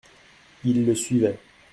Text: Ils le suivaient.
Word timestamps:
Ils 0.65 0.83
le 0.83 0.95
suivaient. 0.95 1.37